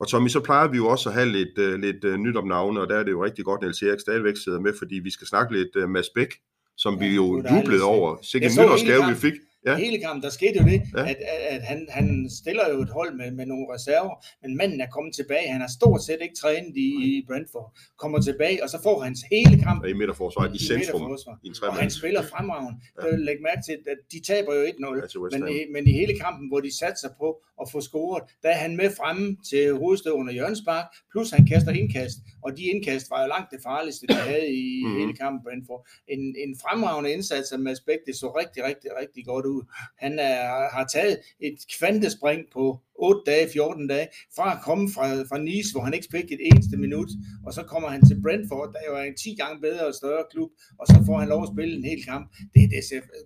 [0.00, 2.80] Og Tommy, så plejer vi jo også at have lidt, uh, lidt nyt om navne,
[2.80, 5.10] og der er det jo rigtig godt, at Niels Erik stadigvæk sidder med, fordi vi
[5.10, 6.32] skal snakke lidt Mads Bæk,
[6.80, 8.18] som Ja, vi jo jublede over.
[8.24, 9.40] Sikke en nytårsgave, vi fik.
[9.66, 9.70] Ja.
[9.70, 9.76] Ja.
[9.76, 11.00] Hele kampen, der skete jo det, Ja.
[11.02, 11.10] ja.
[11.10, 11.16] at,
[11.54, 15.14] at, han, han stiller jo et hold med, med nogle reserver, men manden er kommet
[15.14, 15.48] tilbage.
[15.52, 17.68] Han har stort set ikke trænet i, i Brentford.
[17.98, 21.38] Kommer tilbage, og så får han hele kampen Og i midterforsvaret, i centrum, midterforsvar.
[21.44, 22.80] i Og han spiller fremragende.
[23.02, 23.06] Ja.
[23.06, 23.16] Ja.
[23.16, 24.68] Læg mærke til, at de taber jo 1-0.
[25.34, 27.28] Ja, Men, i, men i hele kampen, hvor de satte sig på
[27.62, 31.72] at få scoret, der er han med fremme til hovedstøvende Jørgens Bak, plus han kaster
[31.80, 34.96] indkast, og de indkast var jo langt det farligste, de havde i mm.
[34.98, 35.82] hele kampen Brentford.
[36.14, 39.49] En, en fremragende indsats af Mads Bæk, det så rigtig, rigtig, rigtig godt ud.
[39.98, 45.06] Han er, har taget et kvantespring på 8 dage, 14 dage, fra at komme fra,
[45.30, 47.10] fra Nice, hvor han ikke fik et eneste minut,
[47.46, 50.24] og så kommer han til Brentford, der jo er en 10 gange bedre og større
[50.32, 52.24] klub, og så får han lov at spille en hel kamp.
[52.54, 52.80] Det, det,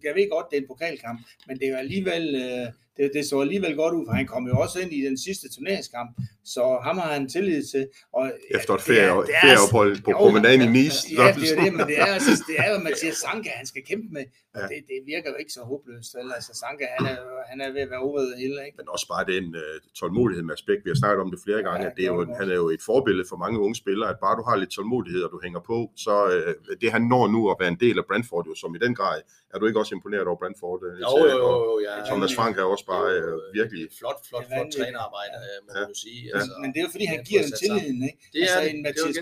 [0.06, 2.24] jeg ved godt, det er en pokalkamp, men det er jo alligevel...
[2.44, 5.18] Øh, det, det så alligevel godt ud, for han kom jo også ind i den
[5.18, 6.10] sidste turneringskamp,
[6.44, 7.88] så ham har han tillid til.
[8.12, 9.10] Og, Efter et ferie,
[9.42, 10.98] ferieophold på promenaden i Nice.
[11.18, 13.82] Ja, det er det, men det er, altså, det er jo Mathias Sanka, han skal
[13.90, 14.66] kæmpe med, og ja.
[14.72, 16.10] det, det virker jo ikke så håbløst.
[16.16, 16.32] Vel?
[16.38, 17.16] Altså, Sanka, han er,
[17.50, 18.56] han er ved at være over hele.
[18.66, 18.76] Ikke?
[18.78, 21.82] Men også bare den uh, tålmodighed med aspekt, vi har snakket om det flere gange,
[21.82, 24.18] ja, at det er jo, han er jo et forbillede for mange unge spillere, at
[24.24, 27.40] bare du har lidt tålmodighed, og du hænger på, så uh, det han når nu
[27.52, 29.18] at være en del af Brentford, jo, som i den grad,
[29.52, 30.80] er du ikke også imponeret over Brentford?
[30.88, 31.94] Uh, jo, jo, jo, jo, ja.
[32.10, 33.82] Thomas Frank er også bare uh, virkelig...
[34.00, 35.82] Flot, flot, flot trænerarbejde, må ja.
[35.88, 36.20] man sige.
[36.28, 36.32] Ja.
[36.36, 38.18] Altså, men det er jo fordi, han giver den tilliden, ikke?
[38.32, 39.16] Det er altså, en Mathias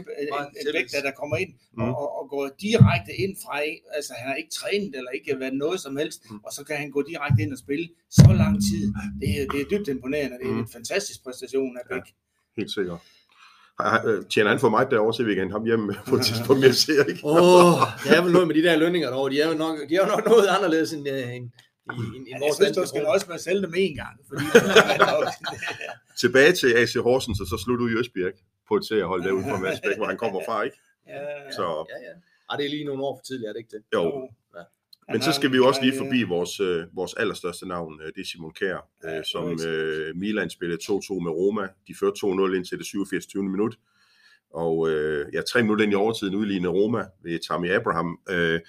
[0.75, 1.83] Bæk, der kommer ind mm.
[2.01, 3.55] og, og, går direkte ind fra,
[3.99, 6.47] altså han har ikke trænet eller ikke været noget som helst, mm.
[6.47, 8.85] og så kan han gå direkte ind og spille så lang tid.
[9.21, 10.59] Det er, det er dybt imponerende, det er mm.
[10.59, 12.07] en fantastisk præstation af Bæk.
[12.07, 12.99] Ja, helt sikkert.
[14.31, 17.05] Tjener han for mig derovre, så vi kan ham hjem på et tidspunkt mere ser,
[17.05, 17.21] ikke?
[17.25, 19.31] Åh, oh, det er vel noget med de der lønninger derovre.
[19.31, 21.47] De er jo nok, de er jo nok noget anderledes end, øh, end,
[21.91, 24.15] i, i, i vores jeg synes, du skal også være sælge dem en gang.
[24.29, 24.45] Fordi
[26.23, 28.37] Tilbage til AC Horsens, og så slutter du i Østbjerg
[28.69, 30.77] på et seriehold derude fra Madsbæk, hvor han kommer fra, ikke?
[31.09, 31.65] Ja, så.
[31.93, 32.15] ja, ja.
[32.51, 33.83] Ej, det er lige nogle år for tidligt, er det ikke det?
[33.95, 34.05] Jo.
[34.57, 34.65] Ja.
[35.09, 38.21] Men så skal vi jo også lige forbi vores, øh, vores allerstørste navn, øh, det
[38.21, 41.69] er Simon Kjær, ja, øh, som øh, Milan spillede 2-2 med Roma.
[41.89, 43.27] De førte 2-0 ind til det 87.
[43.27, 43.43] 20.
[43.43, 43.79] minut.
[44.55, 48.19] Og øh, ja, tre minutter ind i overtiden udlignede Roma ved Tammy Abraham.
[48.31, 48.61] Øh,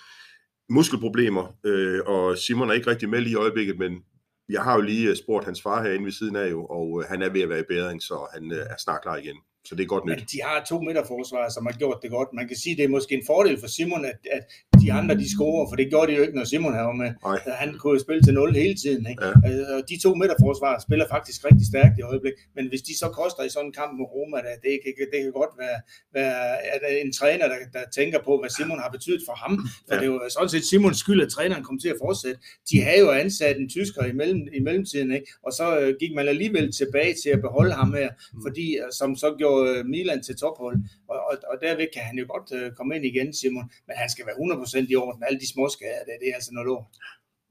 [0.69, 4.03] muskelproblemer, øh, og Simon er ikke rigtig med lige i øjeblikket, men
[4.49, 7.21] jeg har jo lige spurgt hans far herinde ved siden af jo, og øh, han
[7.21, 9.37] er ved at være i bedring, så han øh, er snart klar igen.
[9.65, 10.15] Så det er godt nyt.
[10.15, 12.29] Men de har to midterforsvar, som har gjort det godt.
[12.33, 14.43] Man kan sige, at det er måske en fordel for Simon, at, at
[14.83, 17.11] de andre de scorer, for det gjorde de jo ikke, når Simon var med.
[17.29, 17.39] Nej.
[17.61, 19.03] Han kunne jo spille til 0 hele tiden.
[19.11, 19.25] Ikke?
[19.25, 19.31] Ja.
[19.47, 22.35] Øh, og de to midterforsvar spiller faktisk rigtig stærkt i øjeblik.
[22.55, 25.19] Men hvis de så koster i sådan en kamp med Roma, det, det, kan, det
[25.23, 25.77] kan godt være,
[26.17, 26.37] være
[26.73, 29.53] at en træner, der, der tænker på, hvad Simon har betydet for ham.
[29.87, 29.99] For ja.
[29.99, 32.39] det er jo sådan set Simons skyld, at træneren kom til at fortsætte.
[32.69, 35.27] De havde jo ansat en tysker i, mellem, i mellemtiden, ikke?
[35.45, 38.41] og så øh, gik man alligevel tilbage til at beholde ham her, mm.
[38.45, 42.17] fordi øh, som så gjorde Øh, Milan til tophold, og, og, og derved kan han
[42.17, 45.23] jo godt uh, komme ind igen, Simon, men han skal være 100% i orden.
[45.27, 46.85] Alle de små skader, det, det er altså noget lort.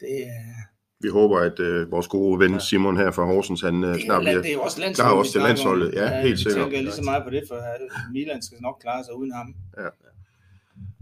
[0.00, 0.60] Det, uh...
[1.04, 4.42] Vi håber, at uh, vores gode ven Simon her fra Horsens, han uh, snart bliver
[4.42, 5.94] det er også klar også til landsholdet.
[5.94, 6.56] Ja, ja helt sikkert.
[6.56, 7.58] Jeg tænker lige så meget på det, for
[8.12, 9.54] Milan skal nok klare sig uden ham.
[9.78, 9.88] Ja.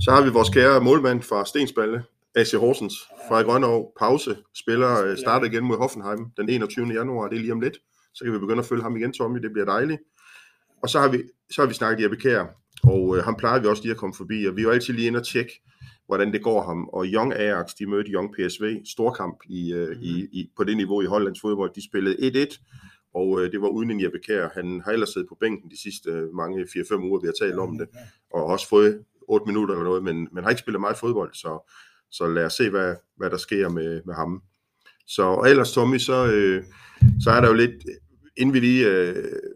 [0.00, 2.02] Så har vi vores kære målmand fra Stensballe,
[2.34, 2.94] AC Horsens
[3.28, 3.92] fra Grønov.
[3.98, 4.36] Pause.
[4.54, 6.86] Spiller starter igen mod Hoffenheim den 21.
[6.86, 7.28] januar.
[7.28, 7.76] Det er lige om lidt.
[8.14, 9.38] Så kan vi begynde at følge ham igen, Tommy.
[9.38, 10.00] Det bliver dejligt.
[10.82, 11.18] Og så har vi,
[11.50, 12.44] så har vi snakket Jeppe Kjær,
[12.82, 14.94] og øh, ham plejer vi også lige at komme forbi, og vi er jo altid
[14.94, 15.52] lige inde og tjekke,
[16.10, 16.88] hvordan det går ham.
[16.88, 20.02] Og Young Ajax, de mødte Young PSV, storkamp i, øh, mm.
[20.02, 21.70] i, i, på det niveau i Hollands fodbold.
[21.74, 24.48] De spillede 1-1, og øh, det var uden en Jeppe Kjær.
[24.54, 27.58] Han har ellers siddet på bænken de sidste øh, mange 4-5 uger, vi har talt
[27.58, 27.88] om det,
[28.34, 31.72] og også fået 8 minutter eller noget, men, men har ikke spillet meget fodbold, så,
[32.10, 34.42] så lad os se, hvad, hvad der sker med, med ham.
[35.06, 36.64] Så og ellers, Tommy, så, øh,
[37.24, 37.84] så er der jo lidt,
[38.36, 39.14] inden vi lige, øh,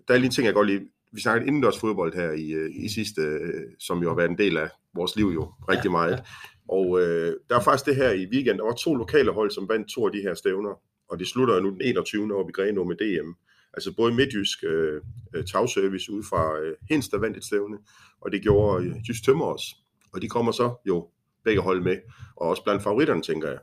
[0.09, 2.71] der er lige en ting, jeg godt lige vi snakkede indendørs fodbold her i, øh,
[2.85, 6.11] i sidste, øh, som jo har været en del af vores liv jo rigtig meget.
[6.11, 6.23] Ja, ja.
[6.69, 9.69] Og øh, der er faktisk det her i weekend, der var to lokale hold, som
[9.69, 12.37] vandt to af de her stævner, og det slutter nu den 21.
[12.37, 13.31] år i Grenaa med DM.
[13.75, 15.01] Altså både Midtjysk øh,
[15.35, 17.77] øh, tagservice ud fra øh, Hens, der vandt et stævne,
[18.21, 19.67] og det gjorde øh, Jysk Tømmer også.
[20.13, 21.09] Og de kommer så jo
[21.45, 21.97] begge hold med,
[22.37, 23.59] og også blandt favoritterne, tænker jeg.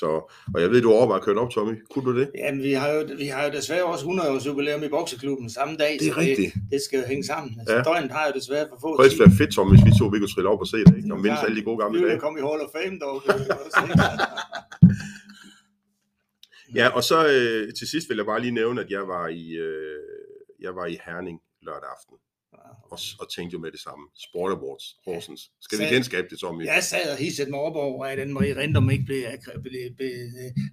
[0.00, 0.06] Så,
[0.54, 1.74] og jeg ved, du overvejer at køre op, Tommy.
[1.90, 2.30] Kunne du det?
[2.38, 5.76] Jamen, vi har jo, vi har jo desværre også 100 års jubilæum i bokseklubben samme
[5.76, 5.96] dag.
[6.00, 6.54] Det er rigtigt.
[6.54, 7.56] Det, det, skal jo hænge sammen.
[7.60, 7.82] Altså, ja.
[7.82, 10.18] Døgnet har jo desværre for få Det kunne være fedt, Tommy, hvis vi to vi
[10.18, 10.96] kunne trille op og se det.
[10.96, 11.12] Ikke?
[11.14, 12.12] Og mindes alle de gode gamle dage.
[12.12, 13.16] Vi komme i Hall of Fame dog.
[16.80, 19.46] ja, og så øh, til sidst vil jeg bare lige nævne, at jeg var i,
[19.66, 20.00] øh,
[20.60, 22.16] jeg var i Herning lørdag aften
[22.90, 24.04] og, og tænkte jo med det samme.
[24.28, 25.50] Sport Awards, Horsens.
[25.60, 26.64] Skal vi genskabe det, Tommy?
[26.64, 29.22] Jeg sad og hissede mig op over, at den Marie Rindom ikke blev,
[29.62, 30.12] blev, blev,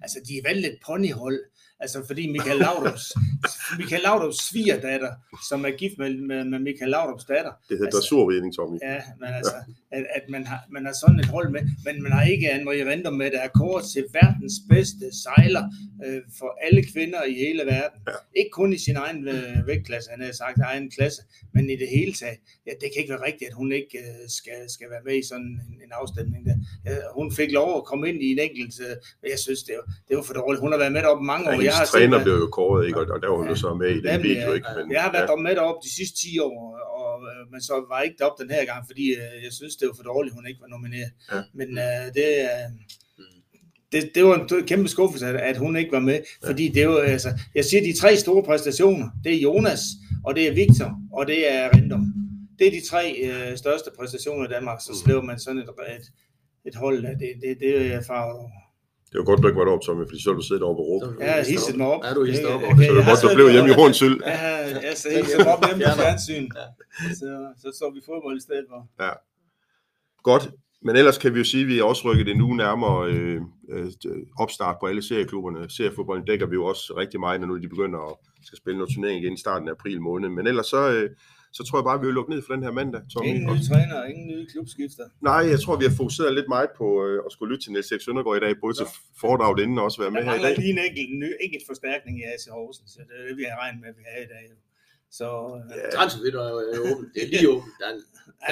[0.02, 1.38] altså de er valgt et ponyhold,
[1.84, 3.04] Altså fordi Michael Laudrups,
[3.80, 5.12] Michael Laudrups svigerdatter,
[5.48, 7.52] som er gift med, med, med Michael Laudrups datter.
[7.68, 8.78] Det hedder altså, dressurridning, Tommy.
[8.82, 9.56] Ja, men altså,
[9.96, 12.86] at, at man, har, man har sådan et hold med, men man har ikke Anne-Marie
[12.90, 15.64] Rindom med, der er kort til verdens bedste sejler
[16.04, 17.98] øh, for alle kvinder i hele verden.
[18.08, 18.12] Ja.
[18.40, 21.22] Ikke kun i sin egen øh, vægtklasse, han har sagt egen klasse,
[21.54, 22.38] men i det hele taget.
[22.66, 25.24] Ja, det kan ikke være rigtigt, at hun ikke øh, skal, skal være med i
[25.30, 26.42] sådan en, en afstemning.
[26.48, 26.56] Der.
[26.86, 28.94] Ja, hun fik lov at komme ind i en enkelt, øh,
[29.34, 30.60] jeg synes, det var, det var for dårligt.
[30.64, 31.52] Hun har været med op mange år.
[31.52, 32.98] Ja, jeg har træner set, blev jo kåret, ikke?
[33.14, 34.48] og der var hun ja, så med i den jamen, video.
[34.56, 34.68] Ikke?
[34.76, 35.42] Men, jeg har været ja.
[35.46, 36.56] med op de sidste 10 år,
[37.02, 39.72] og, øh, men så var jeg ikke deroppe den her gang, fordi øh, jeg synes,
[39.76, 41.10] det var for dårligt, hun ikke var nomineret.
[41.32, 41.40] Ja.
[41.58, 42.66] Men uh, det, uh,
[43.92, 46.20] det, det var en kæmpe skuffelse, at, at hun ikke var med.
[46.44, 49.80] Fordi det jo, altså, jeg siger, de tre store præstationer, det er Jonas,
[50.26, 52.04] og det er Victor, og det er Rindom.
[52.58, 56.06] Det er de tre øh, største præstationer i Danmark, så slæver man sådan et, et,
[56.68, 57.30] et hold af det.
[57.42, 58.50] Det, det er jeg farvet over.
[59.10, 61.04] Det var godt, du ikke var deroppe, Tommy, fordi så du siddet oppe og råbt.
[61.20, 62.00] Jeg har hisset mig op.
[62.04, 62.60] Ja, du hisset op.
[62.60, 62.86] Jeg- Okay.
[62.86, 64.16] Så det var godt, du blev hjemme i Hornsyld.
[64.26, 64.38] Ja,
[64.88, 66.46] jeg så hisset mig op hjemme på fjernsyn.
[67.20, 67.28] Så,
[67.62, 68.80] så så vi fodbold i stedet for.
[70.30, 70.44] Godt,
[70.86, 73.40] men ellers kan vi jo sige, at vi er også rykket en uge nærmere øh,
[73.72, 73.86] øh,
[74.38, 75.70] opstart på alle serieklubberne.
[75.70, 78.14] Seriefodbolden dækker vi jo også rigtig meget, når nu de begynder at
[78.48, 80.28] skal spille noget turnering igen i starten af april måned.
[80.36, 81.10] Men ellers så, øh,
[81.56, 83.28] så tror jeg bare, at vi vil lukke ned for den her mandag, Tommy.
[83.28, 85.06] Ingen nye træner, ingen nye klubskifter.
[85.30, 87.90] Nej, jeg tror, vi har fokuseret lidt meget på øh, at skulle lytte til Niels
[87.92, 88.86] Erik Søndergaard i dag, både til
[89.22, 90.54] foredraget inden og også være med Der her i dag.
[90.62, 93.56] lige en enkelt, ny, enkelt forstærkning i AC Horsens, så det er det, vi har
[93.62, 94.44] regnet med, at vi har i dag.
[95.18, 95.28] Så
[95.74, 97.08] øh, Transfervinduet er jo åbent.
[97.14, 97.72] Det er lige åbent.
[97.80, 97.94] Der er,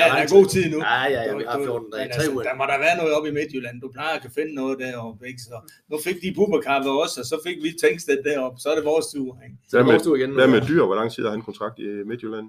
[0.00, 0.78] ja, der er god tid nu.
[0.78, 2.02] Ja, ja, ja, vi har Du- 14 dage.
[2.02, 2.30] altså.
[2.48, 3.80] Der må der være noget oppe i Midtjylland.
[3.80, 5.40] Du plejer at kan finde noget deroppe, ikke?
[5.48, 5.56] Så
[5.90, 8.60] nu fik de Bubakar ved os, og så fik vi Tænksted deroppe.
[8.60, 9.56] Så er det vores tur, ikke?
[9.68, 10.30] Så er Hvad med- vores tur igen.
[10.34, 10.84] Hvad med dyr?
[10.84, 12.46] Hvor lang tid har han kontrakt i øh, Midtjylland?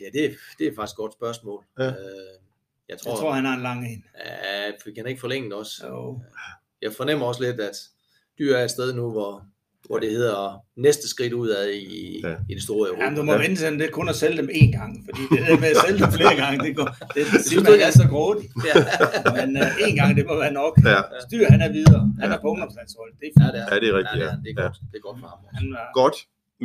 [0.00, 1.64] Ja, det er, det er faktisk et godt spørgsmål.
[1.78, 1.86] Ja.
[1.86, 1.92] Øh,
[2.88, 4.04] jeg tror, Jeg tror, han har en lang en.
[4.68, 5.72] at vi kan ikke forlænge det også.
[5.72, 6.18] Så,
[6.82, 7.76] Jeg fornemmer også lidt, at
[8.38, 9.44] dyr er et sted nu, hvor,
[9.88, 10.42] hvor det hedder
[10.86, 12.28] næste skridt ud af i, Ja.
[12.30, 12.36] ja.
[12.50, 13.02] i det store Europa.
[13.04, 13.38] jamen, du må Ja.
[13.44, 15.98] vente til, det kun at sælge dem én gang, fordi det der med at sælge
[16.04, 18.44] dem flere gange, det går, det, det du siger man ikke, er så grådig.
[18.68, 18.74] Ja,
[19.38, 20.72] Men uh, én gang, det må være nok.
[20.92, 22.02] Ja, Styr, han er videre.
[22.22, 23.10] Han er på ungdomslandshold.
[23.20, 24.20] Det er ja, det er, ja det er rigtigt.
[24.24, 24.36] ja, Ja.
[24.44, 24.66] det er, det er, Ja.
[24.66, 24.76] godt.
[24.92, 25.38] Det er godt for ham.
[25.46, 25.56] også.
[25.60, 26.16] Han var, Godt,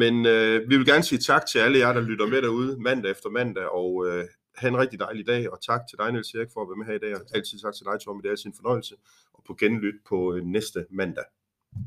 [0.02, 3.12] men øh, vi vil gerne sige tak til alle jer, der lytter med derude mandag
[3.16, 4.24] efter mandag, og øh,
[4.60, 6.86] have en rigtig dejlig dag, og tak til dig, Niels Erik, for at være med
[6.92, 8.96] her i dag, og altid tak til dig, Tommy, det er altid en fornøjelse,
[9.36, 11.28] og på genlyt på øh, næste mandag.